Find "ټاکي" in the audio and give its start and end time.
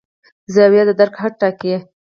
1.41-1.75